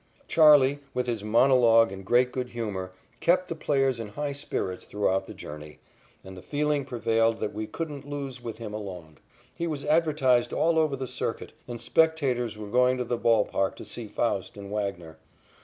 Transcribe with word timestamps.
"Charley," 0.27 0.79
with 0.95 1.05
his 1.05 1.23
monologue 1.23 1.91
and 1.91 2.03
great 2.03 2.31
good 2.31 2.49
humor, 2.49 2.91
kept 3.19 3.49
the 3.49 3.55
players 3.55 3.99
in 3.99 4.07
high 4.07 4.31
spirits 4.31 4.83
throughout 4.83 5.27
the 5.27 5.33
journey, 5.35 5.77
and 6.23 6.35
the 6.35 6.41
feeling 6.41 6.85
prevailed 6.85 7.39
that 7.39 7.53
we 7.53 7.67
couldn't 7.67 8.09
lose 8.09 8.41
with 8.41 8.57
him 8.57 8.73
along. 8.73 9.19
He 9.53 9.67
was 9.67 9.85
advertised 9.85 10.53
all 10.53 10.79
over 10.79 10.95
the 10.95 11.05
circuit, 11.05 11.51
and 11.67 11.79
spectators 11.79 12.57
were 12.57 12.69
going 12.71 12.97
to 12.97 13.05
the 13.05 13.15
ball 13.15 13.45
park 13.45 13.75
to 13.75 13.85
see 13.85 14.07
Faust 14.07 14.57
and 14.57 14.71
Wagner. 14.71 15.19